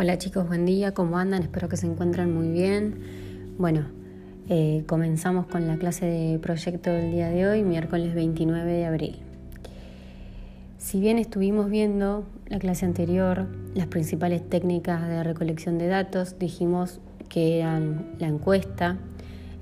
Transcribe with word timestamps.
Hola 0.00 0.16
chicos, 0.16 0.48
buen 0.48 0.64
día, 0.64 0.94
¿cómo 0.94 1.18
andan? 1.18 1.42
Espero 1.42 1.68
que 1.68 1.76
se 1.76 1.84
encuentren 1.84 2.34
muy 2.34 2.48
bien. 2.48 3.54
Bueno, 3.58 3.84
eh, 4.48 4.82
comenzamos 4.86 5.46
con 5.46 5.66
la 5.66 5.76
clase 5.76 6.06
de 6.06 6.38
proyecto 6.38 6.90
del 6.90 7.12
día 7.12 7.28
de 7.28 7.46
hoy, 7.46 7.62
miércoles 7.64 8.14
29 8.14 8.72
de 8.72 8.86
abril. 8.86 9.18
Si 10.78 11.00
bien 11.00 11.18
estuvimos 11.18 11.68
viendo 11.68 12.24
la 12.46 12.58
clase 12.58 12.86
anterior 12.86 13.46
las 13.74 13.88
principales 13.88 14.48
técnicas 14.48 15.06
de 15.06 15.22
recolección 15.22 15.76
de 15.76 15.88
datos, 15.88 16.38
dijimos 16.38 16.98
que 17.28 17.58
eran 17.58 18.14
la 18.18 18.28
encuesta, 18.28 18.96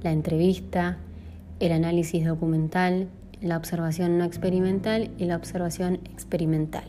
la 0.05 0.13
entrevista, 0.13 0.99
el 1.59 1.73
análisis 1.73 2.25
documental, 2.25 3.09
la 3.41 3.57
observación 3.57 4.19
no 4.19 4.25
experimental 4.25 5.11
y 5.19 5.25
la 5.25 5.35
observación 5.35 5.95
experimental. 6.13 6.85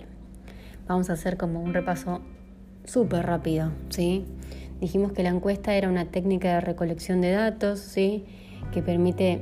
Vamos 0.87 1.09
a 1.09 1.13
hacer 1.13 1.35
como 1.35 1.63
un 1.63 1.73
repaso 1.73 2.21
súper 2.89 3.25
rápido, 3.25 3.71
¿sí? 3.89 4.25
Dijimos 4.81 5.11
que 5.11 5.23
la 5.23 5.29
encuesta 5.29 5.75
era 5.75 5.89
una 5.89 6.05
técnica 6.05 6.55
de 6.55 6.61
recolección 6.61 7.21
de 7.21 7.31
datos, 7.31 7.79
¿sí? 7.79 8.25
Que 8.71 8.81
permite 8.81 9.41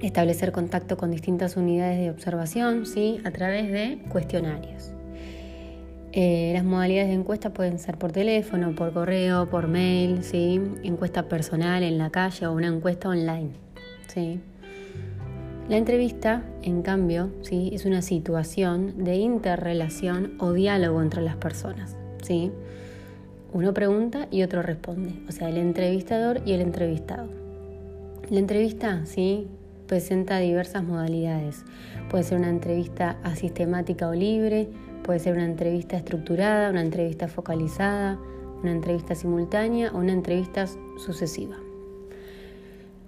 establecer 0.00 0.52
contacto 0.52 0.96
con 0.96 1.10
distintas 1.10 1.56
unidades 1.56 1.98
de 1.98 2.10
observación, 2.10 2.86
¿sí? 2.86 3.20
A 3.24 3.30
través 3.30 3.70
de 3.70 3.98
cuestionarios. 4.08 4.92
Eh, 6.14 6.50
las 6.52 6.62
modalidades 6.62 7.08
de 7.08 7.14
encuesta 7.14 7.54
pueden 7.54 7.78
ser 7.78 7.96
por 7.96 8.12
teléfono, 8.12 8.74
por 8.74 8.92
correo, 8.92 9.48
por 9.48 9.66
mail, 9.66 10.22
¿sí? 10.22 10.60
encuesta 10.82 11.22
personal 11.22 11.82
en 11.82 11.96
la 11.96 12.10
calle 12.10 12.46
o 12.46 12.52
una 12.52 12.66
encuesta 12.66 13.08
online. 13.08 13.52
¿sí? 14.08 14.38
La 15.70 15.78
entrevista, 15.78 16.42
en 16.60 16.82
cambio, 16.82 17.30
¿sí? 17.40 17.70
es 17.72 17.86
una 17.86 18.02
situación 18.02 19.04
de 19.04 19.16
interrelación 19.16 20.34
o 20.38 20.52
diálogo 20.52 21.00
entre 21.00 21.22
las 21.22 21.36
personas. 21.36 21.96
¿Sí? 22.22 22.50
Uno 23.52 23.74
pregunta 23.74 24.28
y 24.30 24.42
otro 24.42 24.62
responde, 24.62 25.12
o 25.28 25.32
sea, 25.32 25.50
el 25.50 25.58
entrevistador 25.58 26.40
y 26.46 26.52
el 26.52 26.62
entrevistado. 26.62 27.28
La 28.30 28.38
entrevista, 28.38 29.04
¿sí? 29.04 29.48
presenta 29.86 30.38
diversas 30.38 30.82
modalidades. 30.82 31.64
Puede 32.08 32.24
ser 32.24 32.38
una 32.38 32.48
entrevista 32.48 33.18
asistemática 33.22 34.08
o 34.08 34.14
libre, 34.14 34.68
puede 35.02 35.18
ser 35.18 35.34
una 35.34 35.44
entrevista 35.44 35.98
estructurada, 35.98 36.70
una 36.70 36.80
entrevista 36.80 37.28
focalizada, 37.28 38.18
una 38.62 38.72
entrevista 38.72 39.14
simultánea 39.14 39.92
o 39.92 39.98
una 39.98 40.12
entrevista 40.12 40.66
sucesiva. 40.96 41.56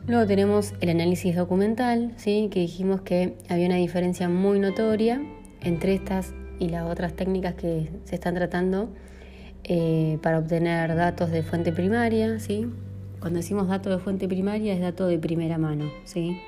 Luego 0.07 0.27
tenemos 0.27 0.75
el 0.83 0.91
análisis 0.91 1.35
documental, 1.35 2.13
¿sí? 2.17 2.51
que 2.53 2.61
dijimos 2.61 3.01
que 3.01 3.39
había 3.49 3.67
una 3.67 3.77
diferencia 3.77 4.29
muy 4.29 4.59
notoria 4.59 5.23
entre 5.63 5.95
estas 5.95 6.35
y 6.59 6.69
las 6.69 6.91
otras 6.91 7.15
técnicas 7.15 7.55
que 7.55 7.91
se 8.05 8.15
están 8.15 8.35
tratando 8.35 8.89
eh, 9.65 10.19
para 10.23 10.39
obtener 10.39 10.95
datos 10.95 11.31
de 11.31 11.43
fuente 11.43 11.73
primaria, 11.73 12.39
¿sí? 12.39 12.67
Cuando 13.21 13.39
decimos 13.39 13.69
datos 13.69 13.97
de 13.97 13.99
fuente 13.99 14.29
primaria 14.29 14.75
es 14.75 14.81
dato 14.81 15.07
de 15.07 15.19
primera 15.19 15.59
mano, 15.59 15.91
¿sí? 16.05 16.39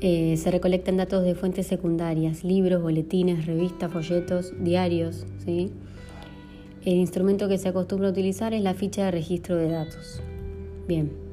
Eh, 0.00 0.36
se 0.36 0.50
recolectan 0.50 0.96
datos 0.96 1.24
de 1.24 1.34
fuentes 1.34 1.66
secundarias, 1.66 2.44
libros, 2.44 2.82
boletines, 2.82 3.46
revistas, 3.46 3.92
folletos, 3.92 4.52
diarios, 4.58 5.26
¿sí? 5.44 5.72
El 6.84 6.94
instrumento 6.94 7.48
que 7.48 7.58
se 7.58 7.68
acostumbra 7.68 8.08
a 8.08 8.10
utilizar 8.10 8.52
es 8.52 8.62
la 8.62 8.74
ficha 8.74 9.06
de 9.06 9.10
registro 9.10 9.56
de 9.56 9.70
datos. 9.70 10.22
Bien. 10.86 11.23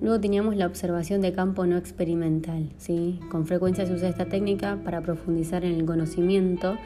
Luego 0.00 0.20
teníamos 0.20 0.56
la 0.56 0.66
observación 0.66 1.20
de 1.20 1.32
campo 1.32 1.66
no 1.66 1.76
experimental. 1.76 2.70
¿sí? 2.76 3.18
Con 3.30 3.46
frecuencia 3.46 3.84
se 3.86 3.92
usa 3.92 4.08
esta 4.08 4.26
técnica 4.26 4.78
para 4.84 5.00
profundizar 5.00 5.64
en 5.64 5.74
el 5.74 5.84
conocimiento 5.84 6.76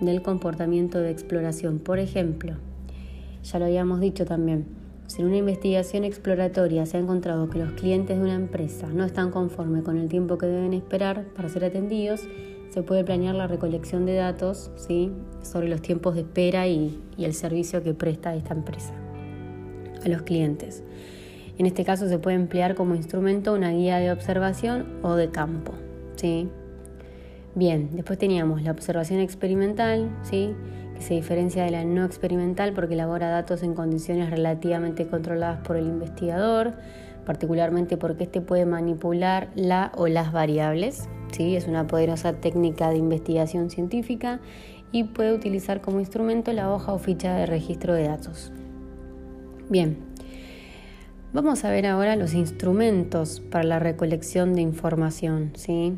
del 0.00 0.22
comportamiento 0.22 0.98
de 0.98 1.10
exploración. 1.10 1.78
Por 1.78 1.98
ejemplo, 1.98 2.54
ya 3.44 3.58
lo 3.58 3.66
habíamos 3.66 4.00
dicho 4.00 4.24
también, 4.24 4.66
si 5.06 5.22
en 5.22 5.28
una 5.28 5.36
investigación 5.36 6.02
exploratoria 6.02 6.84
se 6.84 6.96
ha 6.96 7.00
encontrado 7.00 7.48
que 7.48 7.60
los 7.60 7.72
clientes 7.72 8.18
de 8.18 8.24
una 8.24 8.34
empresa 8.34 8.88
no 8.88 9.04
están 9.04 9.30
conformes 9.30 9.84
con 9.84 9.98
el 9.98 10.08
tiempo 10.08 10.36
que 10.36 10.46
deben 10.46 10.72
esperar 10.74 11.24
para 11.36 11.48
ser 11.48 11.64
atendidos, 11.64 12.22
se 12.70 12.82
puede 12.82 13.04
planear 13.04 13.36
la 13.36 13.46
recolección 13.46 14.04
de 14.04 14.14
datos 14.14 14.72
¿sí? 14.76 15.12
sobre 15.42 15.68
los 15.68 15.80
tiempos 15.80 16.16
de 16.16 16.22
espera 16.22 16.66
y, 16.66 17.00
y 17.16 17.24
el 17.24 17.34
servicio 17.34 17.84
que 17.84 17.94
presta 17.94 18.34
esta 18.34 18.52
empresa 18.54 18.92
a 20.04 20.08
los 20.08 20.22
clientes. 20.22 20.82
En 21.58 21.66
este 21.66 21.84
caso 21.84 22.08
se 22.08 22.18
puede 22.18 22.36
emplear 22.36 22.74
como 22.74 22.94
instrumento 22.94 23.54
una 23.54 23.70
guía 23.70 23.96
de 23.96 24.12
observación 24.12 24.86
o 25.02 25.14
de 25.14 25.30
campo. 25.30 25.72
¿sí? 26.16 26.48
Bien, 27.54 27.90
después 27.92 28.18
teníamos 28.18 28.62
la 28.62 28.72
observación 28.72 29.20
experimental, 29.20 30.10
¿sí? 30.22 30.54
que 30.94 31.00
se 31.00 31.14
diferencia 31.14 31.64
de 31.64 31.70
la 31.70 31.84
no 31.84 32.04
experimental 32.04 32.74
porque 32.74 32.94
elabora 32.94 33.30
datos 33.30 33.62
en 33.62 33.74
condiciones 33.74 34.30
relativamente 34.30 35.06
controladas 35.06 35.60
por 35.66 35.76
el 35.76 35.86
investigador, 35.86 36.74
particularmente 37.24 37.96
porque 37.96 38.24
éste 38.24 38.42
puede 38.42 38.66
manipular 38.66 39.48
la 39.54 39.92
o 39.96 40.08
las 40.08 40.32
variables. 40.32 41.08
¿sí? 41.32 41.56
Es 41.56 41.66
una 41.66 41.86
poderosa 41.86 42.34
técnica 42.34 42.90
de 42.90 42.98
investigación 42.98 43.70
científica 43.70 44.40
y 44.92 45.04
puede 45.04 45.32
utilizar 45.32 45.80
como 45.80 46.00
instrumento 46.00 46.52
la 46.52 46.70
hoja 46.70 46.92
o 46.92 46.98
ficha 46.98 47.34
de 47.34 47.46
registro 47.46 47.94
de 47.94 48.08
datos. 48.08 48.52
Bien, 49.68 50.05
vamos 51.36 51.64
a 51.66 51.70
ver 51.70 51.84
ahora 51.84 52.16
los 52.16 52.32
instrumentos 52.32 53.40
para 53.50 53.62
la 53.62 53.78
recolección 53.78 54.54
de 54.54 54.62
información. 54.62 55.52
¿sí? 55.54 55.92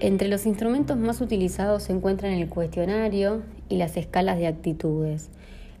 Entre 0.00 0.26
los 0.26 0.46
instrumentos 0.46 0.96
más 0.96 1.20
utilizados 1.20 1.84
se 1.84 1.92
encuentran 1.92 2.32
el 2.32 2.48
cuestionario 2.48 3.42
y 3.68 3.76
las 3.76 3.96
escalas 3.96 4.38
de 4.38 4.48
actitudes, 4.48 5.30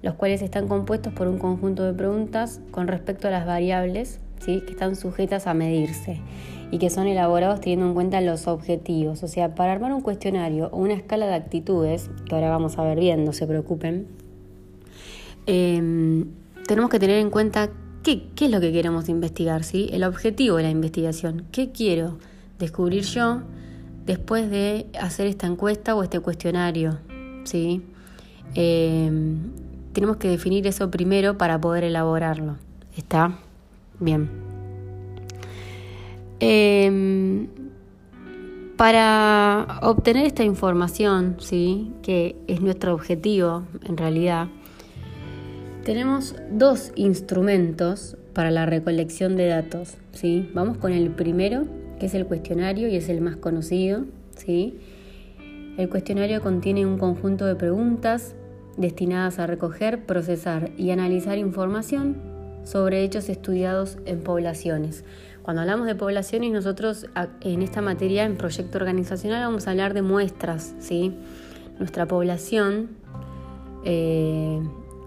los 0.00 0.14
cuales 0.14 0.42
están 0.42 0.68
compuestos 0.68 1.12
por 1.12 1.26
un 1.26 1.38
conjunto 1.38 1.82
de 1.82 1.92
preguntas 1.92 2.60
con 2.70 2.86
respecto 2.86 3.26
a 3.26 3.32
las 3.32 3.46
variables 3.46 4.20
¿sí? 4.38 4.62
que 4.64 4.70
están 4.70 4.94
sujetas 4.94 5.48
a 5.48 5.54
medirse 5.54 6.20
y 6.70 6.78
que 6.78 6.88
son 6.88 7.08
elaborados 7.08 7.60
teniendo 7.60 7.88
en 7.88 7.94
cuenta 7.94 8.20
los 8.20 8.46
objetivos. 8.46 9.24
O 9.24 9.28
sea, 9.28 9.56
para 9.56 9.72
armar 9.72 9.92
un 9.92 10.02
cuestionario 10.02 10.68
o 10.70 10.78
una 10.78 10.94
escala 10.94 11.26
de 11.26 11.34
actitudes, 11.34 12.10
que 12.28 12.34
ahora 12.36 12.48
vamos 12.48 12.78
a 12.78 12.84
ver 12.84 13.00
bien, 13.00 13.24
no 13.24 13.32
se 13.32 13.44
preocupen, 13.48 14.06
em, 15.46 16.26
tenemos 16.68 16.90
que 16.90 17.00
tener 17.00 17.18
en 17.18 17.30
cuenta 17.30 17.70
qué, 18.02 18.28
es 18.40 18.50
lo 18.50 18.60
que 18.60 18.72
queremos 18.72 19.08
investigar, 19.08 19.64
¿sí? 19.64 19.88
el 19.92 20.04
objetivo 20.04 20.56
de 20.56 20.64
la 20.64 20.70
investigación, 20.70 21.44
qué 21.52 21.70
quiero 21.70 22.18
descubrir 22.58 23.04
yo 23.04 23.42
después 24.06 24.50
de 24.50 24.86
hacer 25.00 25.26
esta 25.26 25.46
encuesta 25.46 25.94
o 25.94 26.02
este 26.02 26.20
cuestionario. 26.20 26.98
¿sí? 27.44 27.82
Em, 28.54 29.38
tenemos 29.92 30.16
que 30.16 30.28
definir 30.28 30.66
eso 30.66 30.90
primero 30.90 31.38
para 31.38 31.60
poder 31.60 31.84
elaborarlo. 31.84 32.56
¿Está? 32.96 33.38
Bien. 34.00 34.28
Em, 36.40 37.46
para 38.76 39.78
obtener 39.82 40.26
esta 40.26 40.42
información, 40.42 41.36
¿sí? 41.38 41.92
que 42.02 42.36
es 42.48 42.60
nuestro 42.60 42.94
objetivo 42.94 43.62
en 43.84 43.96
realidad, 43.96 44.48
tenemos 45.84 46.36
dos 46.50 46.92
instrumentos 46.94 48.16
para 48.32 48.50
la 48.50 48.66
recolección 48.66 49.36
de 49.36 49.48
datos. 49.48 49.96
¿sí? 50.12 50.50
Vamos 50.54 50.78
con 50.78 50.92
el 50.92 51.10
primero, 51.10 51.64
que 51.98 52.06
es 52.06 52.14
el 52.14 52.26
cuestionario 52.26 52.88
y 52.88 52.96
es 52.96 53.08
el 53.08 53.20
más 53.20 53.36
conocido. 53.36 54.04
¿sí? 54.36 54.78
El 55.76 55.88
cuestionario 55.88 56.40
contiene 56.40 56.86
un 56.86 56.98
conjunto 56.98 57.46
de 57.46 57.56
preguntas 57.56 58.34
destinadas 58.76 59.38
a 59.38 59.46
recoger, 59.46 60.06
procesar 60.06 60.70
y 60.78 60.90
analizar 60.90 61.38
información 61.38 62.16
sobre 62.64 63.02
hechos 63.02 63.28
estudiados 63.28 63.98
en 64.06 64.20
poblaciones. 64.20 65.04
Cuando 65.42 65.62
hablamos 65.62 65.86
de 65.86 65.96
poblaciones, 65.96 66.52
nosotros 66.52 67.06
en 67.40 67.62
esta 67.62 67.82
materia, 67.82 68.24
en 68.24 68.36
proyecto 68.36 68.78
organizacional, 68.78 69.44
vamos 69.44 69.66
a 69.66 69.72
hablar 69.72 69.94
de 69.94 70.02
muestras. 70.02 70.74
¿sí? 70.78 71.12
Nuestra 71.80 72.06
población, 72.06 72.90
eh, 73.84 74.60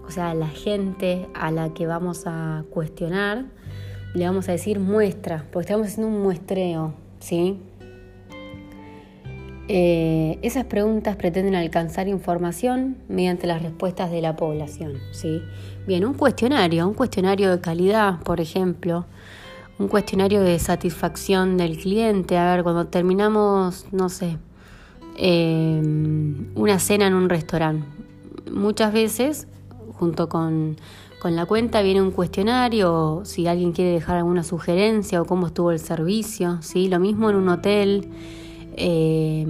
o 0.06 0.10
sea, 0.10 0.34
la 0.34 0.48
gente 0.48 1.26
a 1.34 1.50
la 1.50 1.74
que 1.74 1.86
vamos 1.86 2.24
a 2.26 2.64
cuestionar, 2.70 3.46
le 4.14 4.24
vamos 4.24 4.48
a 4.48 4.52
decir 4.52 4.78
muestra, 4.78 5.44
porque 5.50 5.66
estamos 5.66 5.88
haciendo 5.88 6.14
un 6.14 6.22
muestreo, 6.22 6.94
¿sí? 7.18 7.58
Eh, 9.68 10.38
esas 10.42 10.64
preguntas 10.64 11.16
pretenden 11.16 11.56
alcanzar 11.56 12.06
información 12.06 12.98
mediante 13.08 13.48
las 13.48 13.62
respuestas 13.62 14.12
de 14.12 14.22
la 14.22 14.36
población, 14.36 14.94
¿sí? 15.10 15.42
Bien, 15.88 16.04
un 16.04 16.14
cuestionario, 16.14 16.86
un 16.86 16.94
cuestionario 16.94 17.50
de 17.50 17.60
calidad, 17.60 18.20
por 18.20 18.40
ejemplo, 18.40 19.06
un 19.78 19.88
cuestionario 19.88 20.40
de 20.40 20.58
satisfacción 20.60 21.56
del 21.56 21.76
cliente, 21.78 22.38
a 22.38 22.54
ver, 22.54 22.62
cuando 22.62 22.86
terminamos, 22.86 23.86
no 23.90 24.08
sé, 24.08 24.38
eh, 25.16 25.82
una 26.54 26.78
cena 26.78 27.08
en 27.08 27.14
un 27.14 27.28
restaurante, 27.28 27.86
muchas 28.52 28.92
veces, 28.92 29.48
junto 29.98 30.28
con 30.28 30.76
con 31.18 31.34
la 31.34 31.46
cuenta 31.46 31.82
viene 31.82 32.02
un 32.02 32.10
cuestionario, 32.10 33.22
si 33.24 33.46
alguien 33.46 33.72
quiere 33.72 33.90
dejar 33.90 34.16
alguna 34.18 34.44
sugerencia 34.44 35.20
o 35.20 35.24
cómo 35.24 35.46
estuvo 35.46 35.72
el 35.72 35.78
servicio, 35.78 36.58
¿sí? 36.60 36.88
Lo 36.88 37.00
mismo 37.00 37.30
en 37.30 37.36
un 37.36 37.48
hotel 37.48 38.08
eh, 38.76 39.44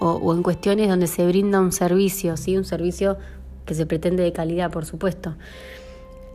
o, 0.00 0.34
en 0.34 0.42
cuestiones 0.42 0.88
donde 0.88 1.06
se 1.06 1.26
brinda 1.26 1.60
un 1.60 1.72
servicio, 1.72 2.36
¿sí? 2.36 2.56
Un 2.56 2.64
servicio 2.64 3.16
que 3.64 3.74
se 3.74 3.86
pretende 3.86 4.24
de 4.24 4.32
calidad, 4.32 4.70
por 4.70 4.84
supuesto. 4.84 5.36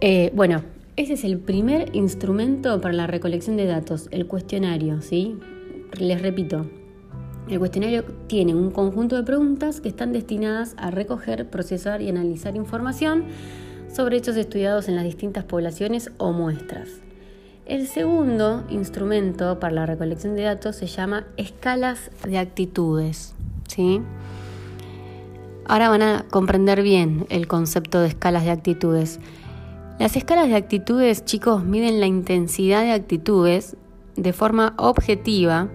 Eh, 0.02 0.32
bueno, 0.34 0.64
ese 0.96 1.14
es 1.14 1.24
el 1.26 1.38
primer 1.38 1.96
instrumento 1.96 2.80
para 2.82 2.94
la 2.94 3.08
recolección 3.08 3.58
de 3.58 3.66
datos, 3.66 4.08
el 4.12 4.26
cuestionario, 4.26 5.02
¿sí? 5.02 5.38
Les 6.00 6.22
repito, 6.22 6.66
el 7.50 7.60
cuestionario 7.60 8.04
tiene 8.28 8.54
un 8.54 8.70
conjunto 8.70 9.16
de 9.16 9.24
preguntas 9.24 9.82
que 9.82 9.90
están 9.90 10.14
destinadas 10.14 10.76
a 10.78 10.92
recoger, 10.92 11.50
procesar 11.50 12.02
y 12.02 12.10
analizar 12.10 12.56
información 12.56 13.26
sobre 13.92 14.18
hechos 14.18 14.38
estudiados 14.38 14.88
en 14.88 14.96
las 14.96 15.04
distintas 15.04 15.46
poblaciones 15.46 16.12
o 16.18 16.32
muestras. 16.32 16.90
El 17.66 17.88
segundo 17.88 18.64
instrumento 18.70 19.60
para 19.60 19.74
la 19.74 19.86
recolección 19.86 20.36
de 20.36 20.44
datos 20.44 20.76
se 20.76 20.88
llama 20.88 21.26
escalas 21.38 22.12
de 22.24 22.38
actitudes. 22.38 23.34
¿sí? 23.68 24.02
Ahora 25.66 25.90
van 25.90 26.02
a 26.02 26.26
comprender 26.30 26.84
bien 26.84 27.26
el 27.30 27.48
concepto 27.48 28.00
de 28.00 28.10
escalas 28.10 28.44
de 28.44 28.52
actitudes. 28.52 29.20
Las 30.00 30.16
escalas 30.16 30.50
de 30.50 30.56
actitudes, 30.56 31.26
chicos, 31.26 31.64
miden 31.64 32.00
la 32.00 32.08
intensidad 32.08 32.84
de 32.84 32.92
actitudes 32.92 33.76
de 34.16 34.34
forma 34.34 34.74
objetiva 34.78 35.70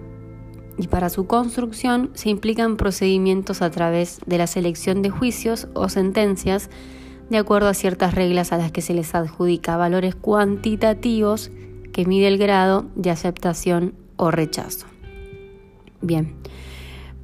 y 0.77 0.87
para 0.87 1.09
su 1.09 1.27
construcción 1.27 2.11
se 2.13 2.29
implican 2.29 2.77
procedimientos 2.77 3.61
a 3.61 3.69
través 3.71 4.19
de 4.25 4.37
la 4.37 4.47
selección 4.47 5.01
de 5.01 5.09
juicios 5.09 5.67
o 5.73 5.89
sentencias 5.89 6.69
de 7.29 7.37
acuerdo 7.37 7.69
a 7.69 7.73
ciertas 7.73 8.13
reglas 8.13 8.51
a 8.51 8.57
las 8.57 8.71
que 8.71 8.81
se 8.81 8.93
les 8.93 9.15
adjudica 9.15 9.77
valores 9.77 10.15
cuantitativos 10.15 11.51
que 11.91 12.05
mide 12.05 12.27
el 12.27 12.37
grado 12.37 12.85
de 12.95 13.09
aceptación 13.09 13.93
o 14.17 14.31
rechazo. 14.31 14.85
Bien, 16.01 16.33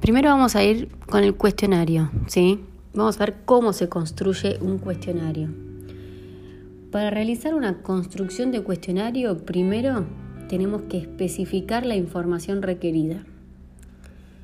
primero 0.00 0.30
vamos 0.30 0.56
a 0.56 0.64
ir 0.64 0.88
con 1.08 1.22
el 1.24 1.34
cuestionario, 1.34 2.10
¿sí? 2.26 2.60
Vamos 2.94 3.16
a 3.16 3.26
ver 3.26 3.36
cómo 3.44 3.72
se 3.72 3.88
construye 3.88 4.58
un 4.60 4.78
cuestionario. 4.78 5.48
Para 6.90 7.10
realizar 7.10 7.54
una 7.54 7.82
construcción 7.82 8.50
de 8.50 8.62
cuestionario, 8.62 9.38
primero 9.44 10.04
tenemos 10.48 10.82
que 10.82 10.98
especificar 10.98 11.86
la 11.86 11.96
información 11.96 12.60
requerida. 12.60 13.24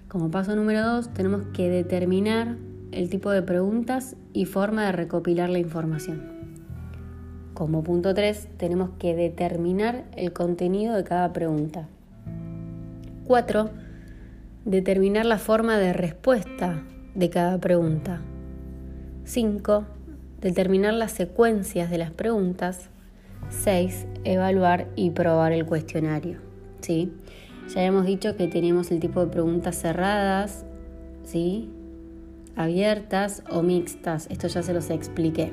Como 0.09 0.31
paso 0.31 0.57
número 0.57 0.83
dos, 0.83 1.13
tenemos 1.13 1.43
que 1.53 1.69
determinar 1.69 2.57
el 2.93 3.11
tipo 3.11 3.31
de 3.31 3.43
preguntas 3.43 4.17
y 4.33 4.47
forma 4.47 4.87
de 4.87 4.93
recopilar 4.93 5.51
la 5.51 5.59
información. 5.59 6.39
Como 7.53 7.83
punto 7.83 8.15
3, 8.15 8.49
tenemos 8.57 8.91
que 8.99 9.15
determinar 9.15 10.05
el 10.17 10.33
contenido 10.33 10.95
de 10.95 11.05
cada 11.05 11.33
pregunta. 11.33 11.89
4. 13.27 13.69
Determinar 14.65 15.27
la 15.27 15.39
forma 15.39 15.77
de 15.77 15.93
respuesta 15.93 16.83
de 17.15 17.29
cada 17.29 17.59
pregunta. 17.59 18.21
5. 19.25 19.85
Determinar 20.41 20.95
las 20.95 21.13
secuencias 21.13 21.91
de 21.91 21.99
las 21.99 22.13
preguntas. 22.13 22.89
6. 23.51 24.07
Evaluar 24.25 24.87
y 24.97 25.11
probar 25.11 25.53
el 25.53 25.67
cuestionario. 25.67 26.39
¿Sí? 26.81 27.13
Ya 27.75 27.85
hemos 27.85 28.07
dicho 28.07 28.37
que 28.37 28.49
tenemos 28.49 28.91
el 28.91 29.01
tipo 29.01 29.21
de 29.21 29.27
preguntas 29.31 29.79
cerradas, 29.81 30.65
¿sí? 31.25 31.71
abiertas 32.59 33.43
o 33.51 33.63
mixtas. 33.63 34.27
Esto 34.31 34.49
ya 34.49 34.63
se 34.63 34.75
los 34.75 34.91
expliqué. 34.91 35.53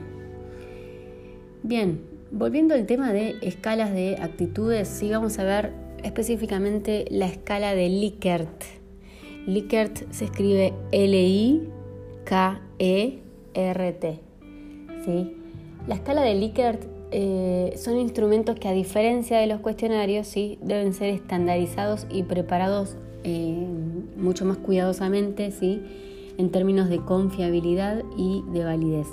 Bien, 1.64 2.02
volviendo 2.32 2.74
al 2.74 2.86
tema 2.86 3.14
de 3.14 3.36
escalas 3.42 3.94
de 3.94 4.18
actitudes, 4.20 4.88
sí 4.88 5.10
vamos 5.10 5.40
a 5.40 5.44
ver 5.44 5.72
específicamente 6.04 7.06
la 7.10 7.28
escala 7.28 7.76
de 7.76 7.90
Likert. 7.90 8.64
Likert 9.46 10.12
se 10.12 10.26
escribe 10.26 10.74
L-I-K-E-R-T. 10.92 11.70
¿sí? 15.06 15.38
La 15.88 15.96
escala 15.96 16.24
de 16.24 16.36
Likert 16.36 16.95
eh, 17.12 17.74
son 17.78 17.98
instrumentos 17.98 18.60
que 18.60 18.68
a 18.68 18.72
diferencia 18.72 19.38
de 19.38 19.48
los 19.48 19.60
cuestionarios 19.62 20.28
¿sí? 20.28 20.58
deben 20.62 20.94
ser 20.94 21.10
estandarizados 21.10 22.08
y 22.10 22.24
preparados 22.24 22.98
eh, 23.24 23.68
mucho 24.18 24.46
más 24.46 24.58
cuidadosamente 24.58 25.52
¿sí? 25.52 25.82
en 26.38 26.50
términos 26.50 26.90
de 26.90 27.00
confiabilidad 27.00 28.04
y 28.18 28.44
de 28.52 28.64
validez. 28.64 29.08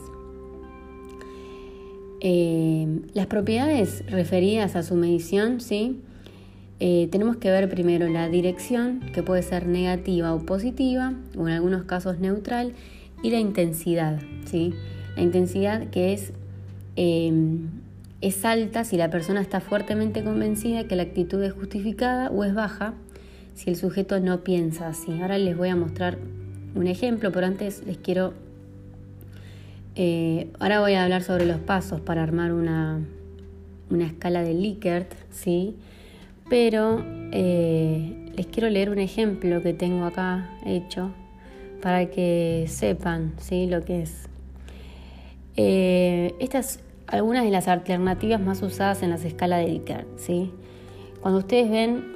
Eh, 2.20 3.00
las 3.14 3.26
propiedades 3.26 4.04
referidas 4.10 4.76
a 4.76 4.82
su 4.82 4.94
medición, 4.94 5.60
¿sí? 5.60 6.00
Tenemos 6.78 7.36
que 7.36 7.48
ver 7.48 7.70
primero 7.70 8.08
la 8.08 8.28
dirección, 8.28 8.98
que 9.14 9.22
puede 9.22 9.44
ser 9.44 9.68
negativa 9.68 10.34
o 10.34 10.40
positiva, 10.40 11.14
o 11.38 11.46
en 11.46 11.54
algunos 11.54 11.84
casos 11.84 12.18
neutral, 12.18 12.72
y 13.22 13.30
la 13.30 13.38
intensidad. 13.38 14.20
¿sí? 14.46 14.74
La 15.14 15.22
intensidad 15.22 15.88
que 15.90 16.12
es, 16.12 16.32
es 18.22 18.44
alta 18.44 18.84
si 18.84 18.96
la 18.96 19.10
persona 19.10 19.40
está 19.40 19.60
fuertemente 19.60 20.22
convencida 20.22 20.84
que 20.84 20.96
la 20.96 21.02
actitud 21.02 21.42
es 21.42 21.52
justificada 21.52 22.30
o 22.30 22.44
es 22.44 22.54
baja 22.54 22.94
si 23.54 23.68
el 23.68 23.76
sujeto 23.76 24.20
no 24.20 24.44
piensa 24.44 24.88
así. 24.88 25.20
Ahora 25.20 25.38
les 25.38 25.56
voy 25.56 25.68
a 25.68 25.76
mostrar 25.76 26.18
un 26.74 26.86
ejemplo, 26.86 27.30
pero 27.32 27.46
antes 27.46 27.84
les 27.84 27.98
quiero... 27.98 28.32
Eh, 29.94 30.48
ahora 30.58 30.80
voy 30.80 30.94
a 30.94 31.04
hablar 31.04 31.22
sobre 31.22 31.44
los 31.44 31.58
pasos 31.58 32.00
para 32.00 32.22
armar 32.22 32.52
una, 32.52 33.00
una 33.90 34.06
escala 34.06 34.42
de 34.42 34.54
Likert, 34.54 35.12
¿sí? 35.30 35.76
Pero 36.48 37.04
eh, 37.32 38.30
les 38.36 38.46
quiero 38.46 38.70
leer 38.70 38.88
un 38.88 39.00
ejemplo 39.00 39.62
que 39.62 39.74
tengo 39.74 40.04
acá 40.06 40.48
hecho 40.64 41.10
para 41.82 42.06
que 42.06 42.66
sepan 42.68 43.34
¿sí? 43.38 43.66
lo 43.66 43.84
que 43.84 44.02
es. 44.02 44.28
Eh, 45.56 46.34
estas 46.38 46.80
algunas 47.06 47.44
de 47.44 47.50
las 47.50 47.68
alternativas 47.68 48.40
más 48.40 48.62
usadas 48.62 49.02
en 49.02 49.10
las 49.10 49.24
escalas 49.24 49.64
de 49.64 49.72
Likert. 49.72 50.06
¿sí? 50.18 50.52
Cuando 51.20 51.40
ustedes 51.40 51.70
ven 51.70 52.12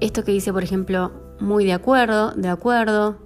esto 0.00 0.24
que 0.24 0.32
dice, 0.32 0.52
por 0.52 0.62
ejemplo, 0.62 1.12
muy 1.40 1.64
de 1.64 1.72
acuerdo, 1.72 2.32
de 2.32 2.48
acuerdo, 2.48 3.16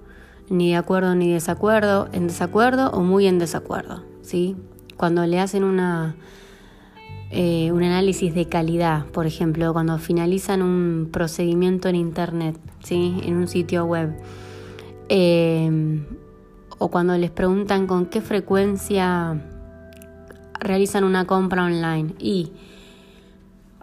ni 0.49 0.71
de 0.71 0.77
acuerdo 0.77 1.15
ni 1.15 1.31
desacuerdo, 1.31 2.07
en 2.11 2.27
desacuerdo 2.27 2.91
o 2.91 3.01
muy 3.01 3.27
en 3.27 3.39
desacuerdo, 3.39 4.03
¿sí? 4.21 4.55
Cuando 4.97 5.25
le 5.25 5.39
hacen 5.39 5.63
una, 5.63 6.15
eh, 7.31 7.71
un 7.71 7.83
análisis 7.83 8.33
de 8.33 8.47
calidad, 8.47 9.05
por 9.07 9.25
ejemplo, 9.25 9.73
cuando 9.73 9.97
finalizan 9.97 10.61
un 10.61 11.09
procedimiento 11.11 11.89
en 11.89 11.95
Internet, 11.95 12.57
¿sí? 12.83 13.19
En 13.23 13.35
un 13.35 13.47
sitio 13.47 13.85
web, 13.85 14.15
eh, 15.09 16.03
o 16.77 16.89
cuando 16.89 17.17
les 17.17 17.31
preguntan 17.31 17.87
con 17.87 18.05
qué 18.05 18.21
frecuencia 18.21 19.41
realizan 20.59 21.03
una 21.03 21.25
compra 21.25 21.65
online 21.65 22.15
y 22.19 22.51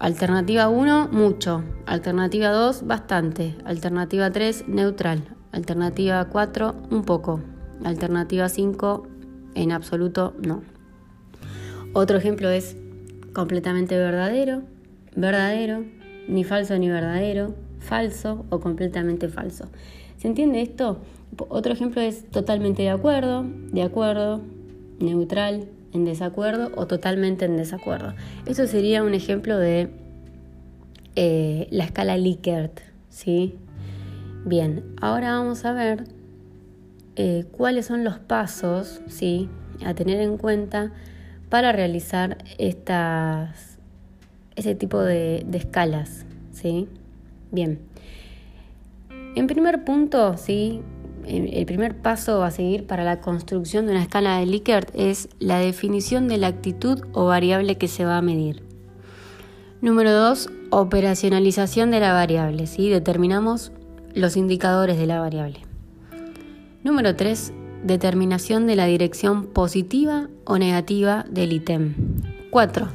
Alternativa 0.03 0.69
1, 0.69 1.11
mucho. 1.13 1.63
Alternativa 1.87 2.49
2, 2.49 2.89
bastante. 2.89 3.55
Alternativa 3.65 4.33
3, 4.33 4.67
neutral. 4.67 5.23
Alternativa 5.53 6.25
4, 6.25 6.75
un 6.91 7.05
poco. 7.05 7.41
Alternativa 7.85 8.49
5, 8.49 9.07
en 9.55 9.71
absoluto 9.71 10.35
no. 10.45 10.65
Otro 11.93 12.19
ejemplo 12.19 12.51
es 12.51 12.77
completamente 13.33 13.97
verdadero, 13.97 14.65
verdadero, 15.15 15.85
ni 16.27 16.43
falso 16.43 16.77
ni 16.79 16.89
verdadero, 16.89 17.55
falso 17.79 18.45
o 18.51 18.59
completamente 18.59 19.29
falso. 19.29 19.69
¿Se 20.23 20.29
entiende 20.29 20.63
esto? 20.63 20.99
Otro 21.49 21.73
ejemplo 21.73 22.01
es 22.01 22.31
totalmente 22.31 22.83
de 22.83 22.91
acuerdo, 22.91 23.45
de 23.73 23.83
acuerdo, 23.83 24.41
neutral, 25.01 25.67
en 25.93 26.05
desacuerdo 26.05 26.71
o 26.77 26.87
totalmente 26.87 27.47
en 27.47 27.57
desacuerdo. 27.57 28.15
Esto 28.47 28.69
sería 28.69 29.03
un 29.03 29.15
ejemplo 29.15 29.59
de 29.59 29.91
eh, 31.17 31.67
la 31.73 31.83
escala 31.83 32.17
Likert, 32.17 32.83
¿sí? 33.09 33.57
Bien, 34.45 34.85
ahora 35.01 35.33
vamos 35.33 35.65
a 35.65 35.73
ver 35.73 36.05
eh, 37.17 37.45
cuáles 37.51 37.87
son 37.87 38.05
los 38.05 38.21
pasos, 38.21 39.01
¿sí? 39.09 39.49
A 39.85 39.95
tener 39.95 40.21
en 40.21 40.39
cuenta 40.39 40.93
para 41.49 41.73
realizar 41.73 42.39
estas, 42.59 43.77
ese 44.55 44.77
tipo 44.77 45.01
de, 45.01 45.45
de 45.49 45.59
escalas, 45.59 46.27
¿sí? 46.53 46.87
Bien. 47.51 47.92
En 49.35 49.47
primer 49.47 49.85
punto, 49.85 50.37
¿sí? 50.37 50.83
el 51.27 51.65
primer 51.67 51.97
paso 51.97 52.43
a 52.43 52.51
seguir 52.51 52.87
para 52.87 53.05
la 53.05 53.21
construcción 53.21 53.87
de 53.87 53.93
una 53.93 54.03
escala 54.03 54.39
de 54.39 54.47
Likert 54.47 54.91
es 54.95 55.29
la 55.39 55.59
definición 55.59 56.29
de 56.29 56.37
la 56.37 56.49
actitud 56.49 57.01
o 57.13 57.27
variable 57.27 57.79
que 57.79 57.89
se 57.89 58.05
va 58.05 58.19
a 58.19 58.23
medir. 58.23 58.63
Número 59.81 60.13
2. 60.13 60.51
Operacionalización 60.71 61.91
de 61.91 62.01
la 62.01 62.13
variable. 62.13 62.67
¿sí? 62.67 62.89
Determinamos 62.89 63.73
los 64.15 64.37
indicadores 64.37 64.99
de 64.99 65.07
la 65.07 65.21
variable. 65.21 65.61
Número 66.85 67.17
3. 67.17 67.53
Determinación 67.85 68.67
de 68.67 68.77
la 68.77 68.87
dirección 68.87 69.47
positiva 69.47 70.29
o 70.45 70.59
negativa 70.59 71.25
del 71.29 71.53
ítem. 71.53 71.95
4. 72.51 72.89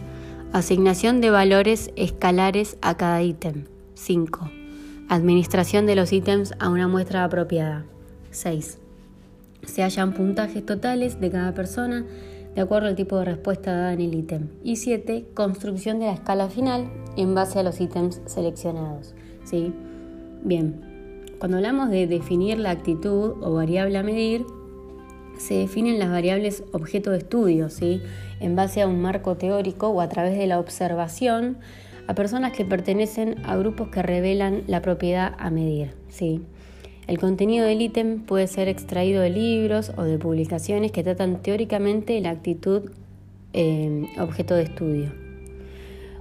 Asignación 0.53 1.19
de 1.19 1.29
valores 1.29 1.91
escalares 1.95 2.77
a 2.81 2.95
cada 2.95 3.21
ítem. 3.21 3.65
5. 3.95 4.49
Administración 5.09 5.85
de 5.85 5.95
los 5.95 6.11
ítems 6.11 6.53
a 6.59 6.69
una 6.69 6.89
muestra 6.89 7.23
apropiada. 7.23 7.85
6. 8.31 8.77
se 9.63 9.81
hallan 9.81 10.13
puntajes 10.13 10.65
totales 10.65 11.21
de 11.21 11.31
cada 11.31 11.53
persona 11.53 12.05
de 12.53 12.59
acuerdo 12.59 12.89
al 12.89 12.95
tipo 12.97 13.17
de 13.17 13.23
respuesta 13.23 13.71
dada 13.71 13.93
en 13.93 14.01
el 14.01 14.13
ítem. 14.13 14.49
Y 14.65 14.75
7. 14.75 15.27
Construcción 15.33 15.99
de 15.99 16.07
la 16.07 16.13
escala 16.13 16.49
final 16.49 16.89
en 17.15 17.33
base 17.33 17.57
a 17.57 17.63
los 17.63 17.79
ítems 17.79 18.19
seleccionados. 18.25 19.15
¿sí? 19.45 19.71
Bien, 20.43 21.23
cuando 21.39 21.55
hablamos 21.55 21.89
de 21.89 22.05
definir 22.05 22.59
la 22.59 22.71
actitud 22.71 23.35
o 23.41 23.53
variable 23.53 23.97
a 23.97 24.03
medir, 24.03 24.45
se 25.37 25.53
definen 25.53 25.99
las 25.99 26.09
variables 26.09 26.65
objeto 26.73 27.11
de 27.11 27.19
estudio, 27.19 27.69
¿sí? 27.69 28.01
en 28.41 28.57
base 28.57 28.81
a 28.81 28.87
un 28.87 29.01
marco 29.01 29.37
teórico 29.37 29.87
o 29.87 30.01
a 30.01 30.09
través 30.09 30.37
de 30.37 30.47
la 30.47 30.59
observación 30.59 31.59
a 32.07 32.15
personas 32.15 32.53
que 32.53 32.65
pertenecen 32.65 33.35
a 33.45 33.55
grupos 33.57 33.89
que 33.89 34.01
revelan 34.01 34.63
la 34.67 34.81
propiedad 34.81 35.35
a 35.37 35.49
medir. 35.49 35.93
¿sí? 36.09 36.41
El 37.07 37.19
contenido 37.19 37.65
del 37.65 37.81
ítem 37.81 38.21
puede 38.21 38.47
ser 38.47 38.67
extraído 38.67 39.21
de 39.21 39.29
libros 39.29 39.91
o 39.97 40.03
de 40.03 40.17
publicaciones 40.17 40.91
que 40.91 41.03
tratan 41.03 41.41
teóricamente 41.41 42.19
la 42.21 42.31
actitud 42.31 42.91
eh, 43.53 44.07
objeto 44.19 44.55
de 44.55 44.63
estudio. 44.63 45.11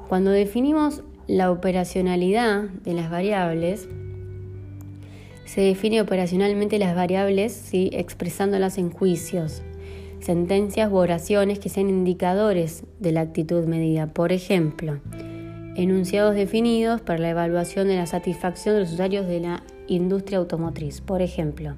Cuando 0.09 0.31
definimos 0.31 1.03
la 1.27 1.51
operacionalidad 1.51 2.63
de 2.85 2.95
las 2.95 3.11
variables, 3.11 3.89
se 5.45 5.61
define 5.61 6.01
operacionalmente 6.01 6.79
las 6.79 6.95
variables 6.95 7.53
¿sí? 7.53 7.91
expresándolas 7.93 8.79
en 8.79 8.91
juicios, 8.91 9.63
sentencias 10.21 10.91
u 10.91 10.97
oraciones 10.97 11.59
que 11.59 11.69
sean 11.69 11.89
indicadores 11.89 12.85
de 13.01 13.13
la 13.13 13.23
actitud 13.23 13.65
medida. 13.67 14.07
Por 14.09 14.33
ejemplo, 14.33 15.01
enunciados 15.77 16.35
definidos 16.35 17.03
para 17.03 17.19
la 17.19 17.31
evaluación 17.31 17.87
de 17.87 17.97
la 17.97 18.07
satisfacción 18.07 18.75
de 18.75 18.81
los 18.83 18.93
usuarios 18.93 19.27
de 19.27 19.41
la 19.41 19.63
industria 19.87 20.39
automotriz. 20.39 21.03
Por 21.03 21.21
ejemplo, 21.21 21.75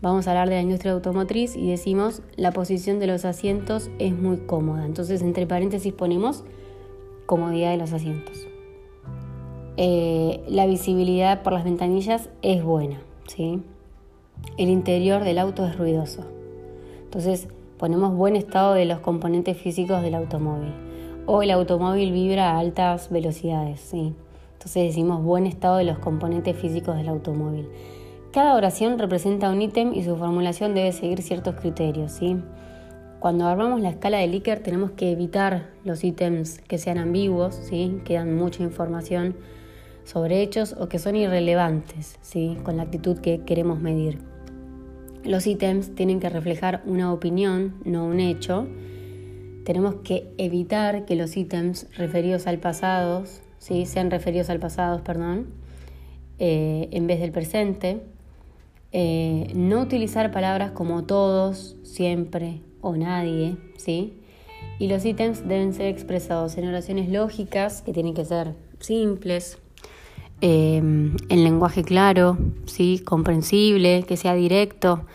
vamos 0.00 0.26
a 0.26 0.30
hablar 0.30 0.48
de 0.48 0.54
la 0.54 0.62
industria 0.62 0.92
automotriz 0.92 1.56
y 1.56 1.68
decimos 1.68 2.22
la 2.36 2.52
posición 2.52 3.00
de 3.00 3.08
los 3.08 3.24
asientos 3.24 3.90
es 3.98 4.12
muy 4.16 4.38
cómoda. 4.38 4.86
Entonces, 4.86 5.20
entre 5.22 5.46
paréntesis 5.46 5.92
ponemos 5.92 6.44
comodidad 7.26 7.72
de 7.72 7.76
los 7.76 7.92
asientos. 7.92 8.46
Eh, 9.76 10.40
la 10.46 10.66
visibilidad 10.66 11.42
por 11.42 11.54
las 11.54 11.64
ventanillas 11.64 12.30
es 12.42 12.62
buena. 12.62 13.00
¿sí? 13.26 13.62
El 14.58 14.68
interior 14.68 15.24
del 15.24 15.38
auto 15.38 15.66
es 15.66 15.76
ruidoso. 15.76 16.24
Entonces, 17.02 17.48
ponemos 17.78 18.14
buen 18.14 18.36
estado 18.36 18.74
de 18.74 18.84
los 18.84 19.00
componentes 19.00 19.56
físicos 19.56 20.02
del 20.02 20.14
automóvil. 20.14 20.91
O 21.26 21.42
el 21.42 21.50
automóvil 21.50 22.12
vibra 22.12 22.50
a 22.50 22.58
altas 22.58 23.10
velocidades. 23.10 23.80
¿sí? 23.80 24.14
Entonces 24.54 24.84
decimos 24.84 25.22
buen 25.22 25.46
estado 25.46 25.76
de 25.76 25.84
los 25.84 25.98
componentes 25.98 26.56
físicos 26.56 26.96
del 26.96 27.08
automóvil. 27.08 27.68
Cada 28.32 28.54
oración 28.54 28.98
representa 28.98 29.50
un 29.50 29.60
ítem 29.60 29.92
y 29.92 30.02
su 30.02 30.16
formulación 30.16 30.74
debe 30.74 30.92
seguir 30.92 31.22
ciertos 31.22 31.56
criterios. 31.56 32.12
¿sí? 32.12 32.36
Cuando 33.20 33.46
armamos 33.46 33.80
la 33.80 33.90
escala 33.90 34.18
de 34.18 34.26
Likert 34.26 34.62
tenemos 34.62 34.92
que 34.92 35.12
evitar 35.12 35.70
los 35.84 36.02
ítems 36.02 36.58
que 36.60 36.78
sean 36.78 36.98
ambiguos, 36.98 37.54
¿sí? 37.54 38.00
que 38.04 38.14
dan 38.14 38.34
mucha 38.34 38.62
información 38.62 39.36
sobre 40.04 40.42
hechos 40.42 40.74
o 40.78 40.88
que 40.88 40.98
son 40.98 41.14
irrelevantes 41.14 42.18
¿sí? 42.20 42.58
con 42.64 42.76
la 42.76 42.82
actitud 42.82 43.18
que 43.18 43.42
queremos 43.44 43.80
medir. 43.80 44.18
Los 45.24 45.46
ítems 45.46 45.94
tienen 45.94 46.18
que 46.18 46.28
reflejar 46.28 46.82
una 46.84 47.12
opinión, 47.12 47.74
no 47.84 48.06
un 48.06 48.18
hecho. 48.18 48.66
Tenemos 49.64 49.96
que 50.04 50.32
evitar 50.38 51.04
que 51.04 51.16
los 51.16 51.36
ítems 51.36 51.86
referidos 51.96 52.46
al 52.46 52.58
pasado 52.58 53.24
¿sí? 53.58 53.86
sean 53.86 54.10
referidos 54.10 54.50
al 54.50 54.58
pasado, 54.58 55.02
perdón, 55.04 55.46
eh, 56.38 56.88
en 56.90 57.06
vez 57.06 57.20
del 57.20 57.30
presente. 57.30 58.02
Eh, 58.90 59.50
no 59.54 59.80
utilizar 59.80 60.32
palabras 60.32 60.72
como 60.72 61.04
todos, 61.04 61.76
siempre 61.82 62.60
o 62.80 62.96
nadie, 62.96 63.56
¿sí? 63.76 64.18
Y 64.78 64.88
los 64.88 65.04
ítems 65.04 65.46
deben 65.46 65.72
ser 65.72 65.86
expresados 65.86 66.58
en 66.58 66.68
oraciones 66.68 67.08
lógicas, 67.08 67.82
que 67.82 67.92
tienen 67.92 68.14
que 68.14 68.24
ser 68.24 68.54
simples, 68.80 69.58
eh, 70.40 70.78
en 70.78 71.44
lenguaje 71.44 71.84
claro, 71.84 72.36
¿sí? 72.66 73.00
comprensible, 73.04 74.02
que 74.02 74.16
sea 74.16 74.34
directo, 74.34 75.06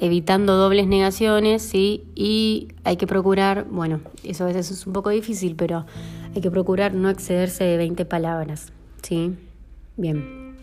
evitando 0.00 0.56
dobles 0.56 0.86
negaciones, 0.86 1.62
¿sí? 1.62 2.04
y 2.14 2.68
hay 2.84 2.96
que 2.96 3.06
procurar, 3.06 3.66
bueno, 3.70 4.00
eso 4.24 4.44
a 4.44 4.48
veces 4.48 4.70
es 4.70 4.86
un 4.86 4.92
poco 4.92 5.10
difícil, 5.10 5.56
pero 5.56 5.86
hay 6.34 6.40
que 6.40 6.50
procurar 6.50 6.94
no 6.94 7.08
excederse 7.08 7.64
de 7.64 7.76
20 7.76 8.04
palabras. 8.04 8.72
¿sí? 9.02 9.34
Bien. 9.96 10.56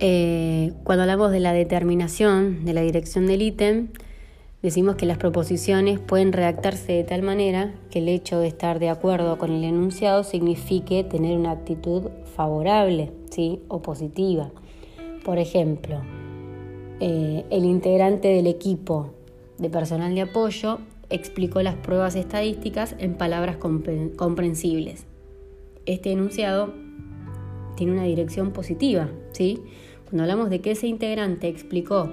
Eh, 0.00 0.72
cuando 0.84 1.02
hablamos 1.02 1.32
de 1.32 1.40
la 1.40 1.52
determinación 1.52 2.64
de 2.64 2.72
la 2.72 2.82
dirección 2.82 3.26
del 3.26 3.42
ítem, 3.42 3.88
decimos 4.62 4.96
que 4.96 5.06
las 5.06 5.18
proposiciones 5.18 5.98
pueden 5.98 6.32
redactarse 6.32 6.92
de 6.92 7.04
tal 7.04 7.22
manera 7.22 7.74
que 7.90 7.98
el 8.00 8.08
hecho 8.08 8.38
de 8.38 8.48
estar 8.48 8.78
de 8.78 8.90
acuerdo 8.90 9.38
con 9.38 9.52
el 9.52 9.64
enunciado 9.64 10.24
signifique 10.24 11.04
tener 11.04 11.36
una 11.36 11.52
actitud 11.52 12.10
favorable 12.36 13.12
¿sí? 13.30 13.60
o 13.68 13.82
positiva. 13.82 14.50
Por 15.24 15.38
ejemplo, 15.38 16.00
eh, 17.00 17.44
el 17.50 17.64
integrante 17.64 18.28
del 18.28 18.46
equipo 18.46 19.10
de 19.58 19.70
personal 19.70 20.14
de 20.14 20.22
apoyo 20.22 20.78
explicó 21.10 21.62
las 21.62 21.76
pruebas 21.76 22.16
estadísticas 22.16 22.94
en 22.98 23.14
palabras 23.14 23.56
comprensibles. 23.56 25.06
Este 25.86 26.12
enunciado 26.12 26.74
tiene 27.76 27.92
una 27.92 28.04
dirección 28.04 28.52
positiva, 28.52 29.08
¿sí? 29.32 29.62
Cuando 30.04 30.24
hablamos 30.24 30.50
de 30.50 30.60
que 30.60 30.72
ese 30.72 30.86
integrante 30.86 31.48
explicó 31.48 32.10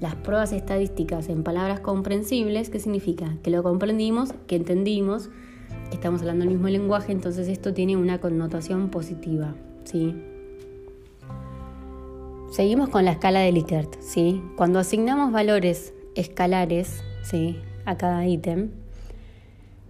las 0.00 0.14
pruebas 0.16 0.52
estadísticas 0.52 1.28
en 1.28 1.42
palabras 1.42 1.80
comprensibles, 1.80 2.68
¿qué 2.68 2.80
significa? 2.80 3.36
Que 3.42 3.50
lo 3.50 3.62
comprendimos, 3.62 4.34
que 4.46 4.56
entendimos, 4.56 5.30
que 5.88 5.94
estamos 5.94 6.20
hablando 6.20 6.44
el 6.44 6.50
mismo 6.50 6.68
lenguaje, 6.68 7.12
entonces 7.12 7.48
esto 7.48 7.72
tiene 7.72 7.96
una 7.96 8.20
connotación 8.20 8.90
positiva, 8.90 9.54
¿sí? 9.84 10.14
Seguimos 12.56 12.88
con 12.88 13.04
la 13.04 13.10
escala 13.10 13.40
de 13.40 13.52
Likert, 13.52 14.00
¿sí? 14.00 14.42
Cuando 14.56 14.78
asignamos 14.78 15.30
valores 15.30 15.92
escalares, 16.14 17.04
¿sí? 17.22 17.60
a 17.84 17.98
cada 17.98 18.26
ítem. 18.26 18.70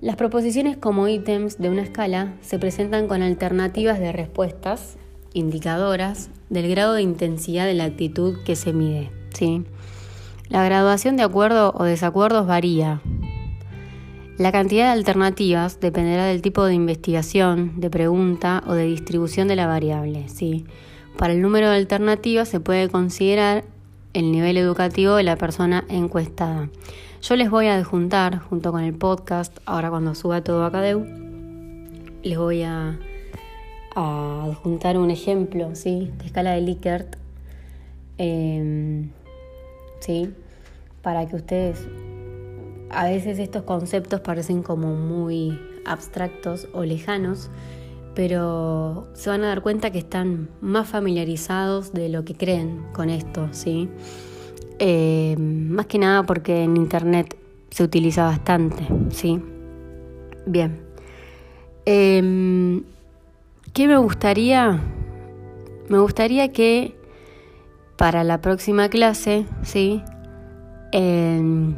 Las 0.01 0.17
proposiciones 0.17 0.77
como 0.77 1.07
ítems 1.07 1.59
de 1.59 1.69
una 1.71 1.83
escala 1.83 2.35
se 2.41 2.59
presentan 2.59 3.07
con 3.07 3.23
alternativas 3.23 4.01
de 4.01 4.11
respuestas 4.11 4.97
indicadoras 5.33 6.29
del 6.51 6.69
grado 6.69 6.95
de 6.95 7.03
intensidad 7.03 7.67
de 7.67 7.75
la 7.75 7.85
actitud 7.85 8.43
que 8.45 8.57
se 8.57 8.73
mide. 8.73 9.13
¿sí? 9.33 9.63
La 10.49 10.65
graduación 10.65 11.17
de 11.17 11.23
acuerdo 11.23 11.73
o 11.73 11.85
desacuerdos 11.85 12.49
varía. 12.49 13.01
La 14.39 14.51
cantidad 14.51 14.87
de 14.87 14.99
alternativas 14.99 15.79
dependerá 15.79 16.25
del 16.25 16.43
tipo 16.43 16.65
de 16.65 16.75
investigación, 16.75 17.79
de 17.79 17.91
pregunta 17.91 18.65
o 18.67 18.73
de 18.73 18.87
distribución 18.87 19.47
de 19.47 19.55
la 19.55 19.69
variable. 19.69 20.29
¿sí? 20.29 20.67
Para 21.19 21.33
el 21.33 21.41
número 21.41 21.71
de 21.71 21.77
alternativas 21.77 22.49
se 22.49 22.61
puede 22.61 22.91
considerar 22.91 23.65
el 24.13 24.33
nivel 24.33 24.59
educativo 24.59 25.15
de 25.15 25.23
la 25.23 25.37
persona 25.37 25.85
encuestada. 25.89 26.69
Yo 27.23 27.37
les 27.37 27.51
voy 27.51 27.69
a 27.69 27.77
adjuntar, 27.77 28.39
junto 28.39 28.71
con 28.71 28.83
el 28.83 28.95
podcast, 28.95 29.57
ahora 29.65 29.89
cuando 29.89 30.15
suba 30.15 30.45
todo 30.45 30.65
a 30.65 30.71
Cadeu, 30.71 31.07
les 32.23 32.37
voy 32.37 32.63
a, 32.63 32.99
adjuntar 33.95 34.99
un 34.99 35.11
ejemplo 35.11 35.75
¿sí? 35.75 36.13
de 36.19 36.27
escala 36.27 36.53
de 36.53 36.61
Likert, 36.61 37.17
em, 38.19 39.09
¿sí? 40.01 40.35
para 41.01 41.27
que 41.27 41.37
ustedes, 41.37 41.89
a 42.91 43.07
veces 43.07 43.39
estos 43.39 43.63
conceptos 43.63 44.21
parecen 44.21 44.63
como 44.63 44.95
muy 44.95 45.59
abstractos 45.87 46.69
o 46.75 46.85
lejanos, 46.85 47.49
pero 48.17 49.07
se 49.13 49.29
van 49.29 49.45
a 49.45 49.49
dar 49.49 49.61
cuenta 49.61 49.91
que 49.91 49.99
están 49.99 50.49
más 50.63 50.89
familiarizados 50.89 51.93
de 51.93 52.09
lo 52.09 52.25
que 52.25 52.35
creen 52.35 52.83
con 52.95 53.11
esto, 53.11 53.51
¿sí? 53.53 53.91
Eh, 54.79 55.37
más 55.39 55.85
que 55.85 55.99
nada 55.99 56.23
porque 56.23 56.65
en 56.65 56.79
internet 56.79 57.37
se 57.71 57.85
utiliza 57.85 58.25
bastante, 58.25 58.87
¿sí? 59.11 59.39
Bien. 60.47 60.81
Em, 61.85 62.85
¿Qué 63.75 63.87
me 63.87 63.99
gustaría? 63.99 64.81
Me 65.91 65.99
gustaría 65.99 66.51
que 66.53 66.97
para 67.99 68.25
la 68.25 68.41
próxima 68.41 68.89
clase, 68.89 69.45
¿sí? 69.63 70.03
Em, 70.91 71.75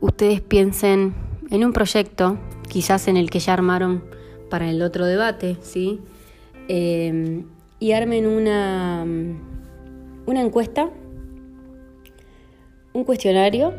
ustedes 0.00 0.42
piensen 0.42 1.14
en 1.50 1.64
un 1.64 1.72
proyecto, 1.72 2.36
quizás 2.68 3.08
en 3.08 3.16
el 3.16 3.30
que 3.30 3.38
ya 3.38 3.54
armaron 3.54 4.19
para 4.50 4.68
el 4.68 4.82
otro 4.82 5.06
debate, 5.06 5.56
¿sí? 5.62 6.00
Em, 6.68 7.46
y 7.78 7.92
armen 7.92 8.26
una, 8.26 9.06
una 10.26 10.40
encuesta 10.42 10.90
un 12.92 13.04
cuestionario 13.04 13.72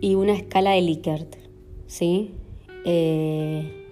y 0.00 0.14
una 0.14 0.34
escala 0.34 0.72
de 0.72 0.82
Likert, 0.82 1.36
¿sí? 1.86 2.32
Eh, 2.84 3.86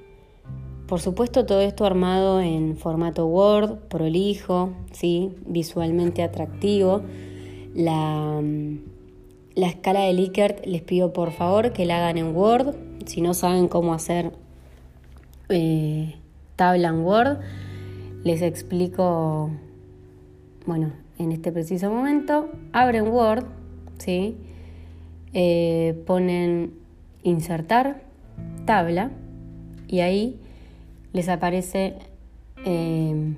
por 0.87 1.01
supuesto 1.01 1.45
todo 1.45 1.61
esto 1.61 1.85
armado 1.85 2.41
en 2.41 2.77
formato 2.77 3.27
Word, 3.27 3.79
prolijo, 3.89 4.71
¿sí? 4.93 5.31
visualmente 5.47 6.23
atractivo. 6.23 7.03
la, 7.75 8.43
la 9.55 9.67
escala 9.67 10.01
de 10.01 10.13
Likert 10.13 10.65
les 10.65 10.83
pido 10.83 11.13
por 11.13 11.33
favor 11.33 11.73
que 11.73 11.85
la 11.85 11.99
hagan 11.99 12.17
en 12.17 12.35
Word. 12.35 12.75
Si 13.07 13.21
no 13.21 13.35
saben 13.35 13.69
cómo 13.69 13.93
hacer 13.93 14.33
eh, 15.49 16.17
tabla 16.57 16.89
en 16.89 17.01
Word, 17.01 17.39
les 18.25 18.43
explico, 18.43 19.51
bueno, 20.67 20.93
en 21.19 21.33
este 21.33 21.53
preciso 21.53 21.91
momento. 21.91 22.51
Abren 22.73 23.09
Word, 23.09 23.45
¿sí? 23.99 24.37
Eh, 25.33 26.03
ponen 26.07 26.73
insertar 27.23 28.03
tabla 28.65 29.11
y 29.87 30.01
ahí 30.01 30.41
les 31.13 31.29
aparece 31.29 31.97
eh, 32.65 33.35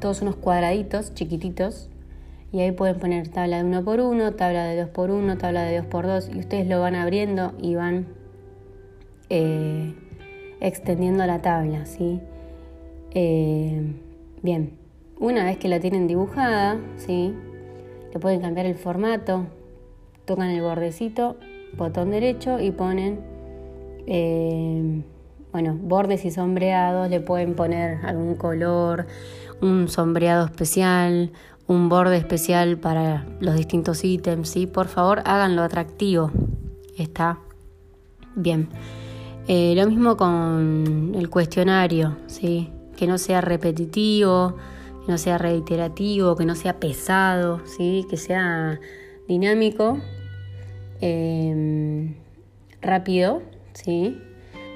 todos 0.00 0.22
unos 0.22 0.36
cuadraditos 0.36 1.14
chiquititos 1.14 1.88
y 2.52 2.60
ahí 2.60 2.72
pueden 2.72 2.98
poner 2.98 3.28
tabla 3.28 3.58
de 3.58 3.64
1 3.64 3.84
por 3.84 4.00
1, 4.00 4.34
tabla 4.34 4.64
de 4.64 4.80
2 4.80 4.90
por 4.90 5.10
1, 5.10 5.38
tabla 5.38 5.62
de 5.62 5.78
2 5.78 5.86
por 5.86 6.06
2 6.06 6.30
y 6.34 6.38
ustedes 6.38 6.66
lo 6.66 6.80
van 6.80 6.94
abriendo 6.94 7.52
y 7.60 7.74
van 7.74 8.06
extendiendo 10.60 11.24
la 11.26 11.40
tabla, 11.42 11.86
¿sí? 11.86 12.20
Eh, 13.12 13.82
bien, 14.42 14.78
una 15.18 15.44
vez 15.44 15.58
que 15.58 15.68
la 15.68 15.80
tienen 15.80 16.06
dibujada, 16.06 16.78
¿sí? 16.96 17.34
Le 18.12 18.18
pueden 18.20 18.40
cambiar 18.40 18.66
el 18.66 18.76
formato, 18.76 19.46
tocan 20.24 20.50
el 20.50 20.62
bordecito, 20.62 21.36
botón 21.76 22.10
derecho 22.10 22.60
y 22.60 22.70
ponen, 22.70 23.20
eh, 24.06 25.02
bueno, 25.52 25.76
bordes 25.80 26.24
y 26.24 26.30
sombreados, 26.30 27.08
le 27.10 27.20
pueden 27.20 27.54
poner 27.54 28.04
algún 28.04 28.34
color, 28.34 29.06
un 29.60 29.88
sombreado 29.88 30.46
especial, 30.46 31.32
un 31.66 31.88
borde 31.88 32.16
especial 32.16 32.78
para 32.78 33.26
los 33.40 33.54
distintos 33.56 34.04
ítems, 34.04 34.48
¿sí? 34.48 34.66
Por 34.66 34.88
favor, 34.88 35.20
háganlo 35.24 35.62
atractivo. 35.62 36.30
Está 36.96 37.38
bien. 38.34 38.68
Eh, 39.50 39.72
lo 39.74 39.86
mismo 39.86 40.18
con 40.18 41.14
el 41.14 41.30
cuestionario, 41.30 42.18
¿sí? 42.26 42.70
Que 42.98 43.06
no 43.06 43.16
sea 43.16 43.40
repetitivo, 43.40 44.56
que 45.06 45.10
no 45.10 45.16
sea 45.16 45.38
reiterativo, 45.38 46.36
que 46.36 46.44
no 46.44 46.54
sea 46.54 46.78
pesado, 46.78 47.62
¿sí? 47.64 48.04
Que 48.10 48.18
sea 48.18 48.78
dinámico, 49.26 50.00
em, 51.00 52.16
rápido, 52.82 53.40
¿sí? 53.72 54.18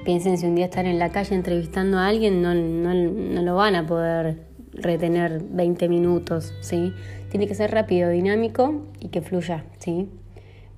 Piensen 0.05 0.39
si 0.39 0.47
un 0.47 0.55
día 0.55 0.65
están 0.65 0.87
en 0.87 0.97
la 0.97 1.11
calle 1.11 1.35
entrevistando 1.35 1.99
a 1.99 2.07
alguien, 2.07 2.41
no, 2.41 2.55
no, 2.55 2.95
no 2.95 3.41
lo 3.43 3.55
van 3.55 3.75
a 3.75 3.85
poder 3.85 4.39
retener 4.71 5.43
20 5.51 5.87
minutos, 5.87 6.51
¿sí? 6.61 6.93
Tiene 7.29 7.45
que 7.45 7.53
ser 7.53 7.69
rápido, 7.69 8.09
dinámico 8.09 8.87
y 8.99 9.09
que 9.09 9.21
fluya, 9.21 9.65
¿sí? 9.77 10.09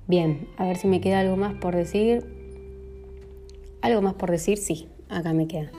Bien, 0.06 0.48
a 0.58 0.66
ver 0.66 0.76
si 0.76 0.86
me 0.86 1.00
queda 1.00 1.20
algo 1.20 1.38
más 1.38 1.54
por 1.54 1.74
decir. 1.74 2.35
¿Algo 3.86 4.02
más 4.02 4.14
por 4.14 4.32
decir? 4.32 4.58
Sí, 4.58 4.88
acá 5.08 5.32
me 5.32 5.46
queda. 5.46 5.70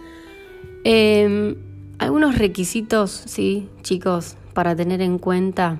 Em, 0.86 1.58
algunos 2.00 2.38
requisitos, 2.38 3.12
¿sí, 3.12 3.68
chicos, 3.82 4.38
para 4.54 4.78
tener 4.78 5.02
en 5.02 5.18
cuenta 5.18 5.78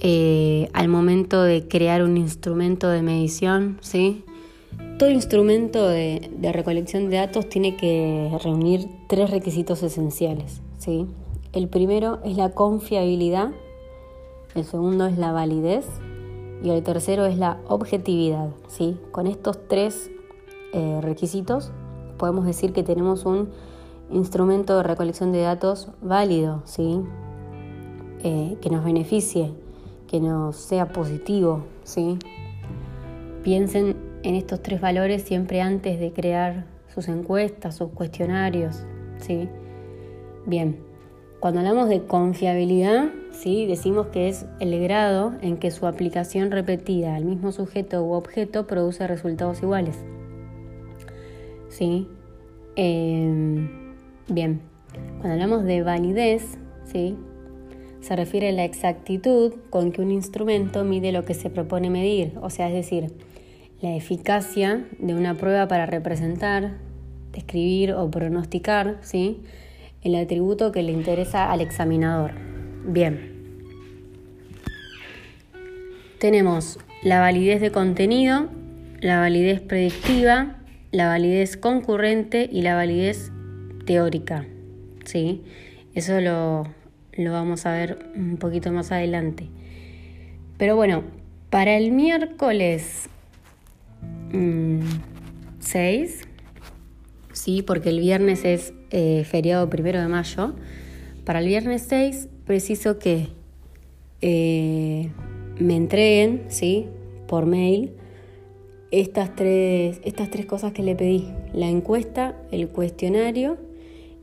eh, 0.00 0.70
al 0.72 0.88
momento 0.88 1.42
de 1.42 1.68
crear 1.68 2.02
un 2.02 2.16
instrumento 2.16 2.88
de 2.88 3.02
medición, 3.02 3.76
¿sí? 3.82 4.24
Todo 4.98 5.10
instrumento 5.10 5.86
de, 5.86 6.30
recolección 6.54 7.10
de 7.10 7.16
datos 7.16 7.50
tiene 7.50 7.76
que 7.76 8.34
reunir 8.42 8.88
tres 9.08 9.30
requisitos 9.30 9.82
esenciales. 9.82 10.62
¿sí? 10.78 11.06
El 11.52 11.68
primero 11.68 12.20
es 12.24 12.38
la 12.38 12.52
confiabilidad, 12.52 13.50
el 14.54 14.64
segundo 14.64 15.04
es 15.04 15.18
la 15.18 15.32
validez 15.32 15.84
y 16.64 16.70
el 16.70 16.82
tercero 16.82 17.26
es 17.26 17.36
la 17.36 17.60
objetividad. 17.68 18.48
¿sí? 18.68 18.96
Con 19.10 19.26
estos 19.26 19.68
tres 19.68 20.10
eh, 20.72 21.00
requisitos 21.02 21.72
podemos 22.22 22.44
decir 22.46 22.72
que 22.72 22.84
tenemos 22.84 23.26
un 23.26 23.48
instrumento 24.08 24.76
de 24.76 24.84
recolección 24.84 25.32
de 25.32 25.40
datos 25.40 25.88
válido, 26.00 26.62
¿sí? 26.66 27.00
Eh, 28.22 28.56
que 28.60 28.70
nos 28.70 28.84
beneficie, 28.84 29.50
que 30.06 30.20
nos 30.20 30.54
sea 30.54 30.92
positivo. 30.92 31.64
¿sí? 31.82 32.18
Piensen 33.42 33.96
en 34.22 34.36
estos 34.36 34.62
tres 34.62 34.80
valores 34.80 35.22
siempre 35.22 35.60
antes 35.60 35.98
de 35.98 36.12
crear 36.12 36.66
sus 36.94 37.08
encuestas, 37.08 37.74
sus 37.74 37.90
cuestionarios, 37.90 38.84
¿sí? 39.18 39.48
Bien, 40.46 40.78
cuando 41.40 41.58
hablamos 41.58 41.88
de 41.88 42.04
confiabilidad, 42.04 43.10
¿sí? 43.32 43.66
decimos 43.66 44.06
que 44.08 44.28
es 44.28 44.46
el 44.60 44.80
grado 44.80 45.32
en 45.40 45.56
que 45.56 45.72
su 45.72 45.88
aplicación 45.88 46.52
repetida 46.52 47.16
al 47.16 47.24
mismo 47.24 47.50
sujeto 47.50 48.04
u 48.04 48.12
objeto 48.12 48.68
produce 48.68 49.08
resultados 49.08 49.60
iguales. 49.60 50.04
¿Sí? 51.72 52.06
Em, 52.76 53.94
bien, 54.28 54.60
cuando 55.20 55.32
hablamos 55.32 55.64
de 55.64 55.82
validez, 55.82 56.58
¿sí? 56.84 57.16
se 58.02 58.14
refiere 58.14 58.50
a 58.50 58.52
la 58.52 58.64
exactitud 58.64 59.54
con 59.70 59.90
que 59.90 60.02
un 60.02 60.10
instrumento 60.10 60.84
mide 60.84 61.12
lo 61.12 61.24
que 61.24 61.32
se 61.32 61.48
propone 61.48 61.88
medir, 61.88 62.34
o 62.42 62.50
sea, 62.50 62.68
es 62.68 62.74
decir, 62.74 63.12
la 63.80 63.96
eficacia 63.96 64.84
de 64.98 65.14
una 65.14 65.34
prueba 65.34 65.66
para 65.66 65.86
representar, 65.86 66.74
describir 67.32 67.92
o 67.92 68.10
pronosticar 68.10 68.98
¿sí? 69.00 69.40
el 70.02 70.14
atributo 70.16 70.72
que 70.72 70.82
le 70.82 70.92
interesa 70.92 71.50
al 71.50 71.62
examinador. 71.62 72.32
Bien. 72.84 73.32
Tenemos 76.18 76.78
la 77.02 77.20
validez 77.20 77.62
de 77.62 77.72
contenido, 77.72 78.48
la 79.00 79.20
validez 79.20 79.60
predictiva, 79.60 80.61
la 80.92 81.08
validez 81.08 81.56
concurrente 81.56 82.48
y 82.50 82.62
la 82.62 82.74
validez 82.74 83.32
teórica. 83.84 84.46
¿sí? 85.04 85.42
Eso 85.94 86.20
lo, 86.20 86.64
lo 87.14 87.32
vamos 87.32 87.66
a 87.66 87.72
ver 87.72 88.10
un 88.14 88.36
poquito 88.36 88.70
más 88.72 88.92
adelante. 88.92 89.48
Pero 90.58 90.76
bueno, 90.76 91.02
para 91.50 91.76
el 91.76 91.90
miércoles 91.92 93.08
6, 94.30 94.32
mm, 94.32 94.80
sí, 97.32 97.62
porque 97.62 97.88
el 97.88 97.98
viernes 97.98 98.44
es 98.44 98.72
eh, 98.90 99.24
feriado 99.24 99.68
primero 99.68 100.00
de 100.00 100.08
mayo. 100.08 100.54
Para 101.24 101.40
el 101.40 101.46
viernes 101.46 101.86
6 101.88 102.28
preciso 102.46 102.98
que 102.98 103.28
eh, 104.20 105.10
me 105.58 105.76
entreguen, 105.76 106.44
sí, 106.48 106.86
por 107.26 107.46
mail, 107.46 107.92
estas 108.92 109.34
tres, 109.34 110.00
estas 110.04 110.30
tres 110.30 110.46
cosas 110.46 110.72
que 110.72 110.82
le 110.82 110.94
pedí. 110.94 111.26
La 111.52 111.68
encuesta, 111.68 112.36
el 112.52 112.68
cuestionario 112.68 113.56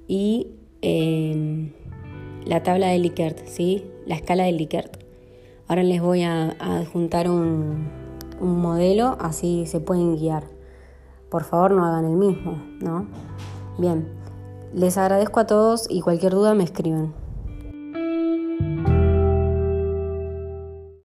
y 0.08 0.48
em, 0.82 1.74
la 2.46 2.64
tabla 2.64 2.88
de 2.88 3.00
Likert, 3.00 3.46
¿sí? 3.46 3.84
la 4.06 4.16
escala 4.16 4.46
de 4.46 4.54
Likert. 4.54 5.04
Ahora 5.68 5.84
les 5.84 6.02
voy 6.02 6.24
a 6.24 6.52
adjuntar 6.60 7.30
un, 7.30 7.90
un 8.40 8.60
modelo, 8.60 9.18
así 9.20 9.66
se 9.66 9.80
pueden 9.80 10.16
guiar. 10.16 10.46
Por 11.30 11.44
favor, 11.44 11.72
no 11.72 11.86
hagan 11.86 12.06
el 12.06 12.16
mismo, 12.16 12.62
¿no? 12.80 13.08
Bien, 13.78 14.08
les 14.74 14.98
agradezco 14.98 15.40
a 15.40 15.48
todos 15.48 15.86
y 15.90 16.02
cualquier 16.02 16.34
duda 16.34 16.54
me 16.54 16.64
escriben. 16.64 17.14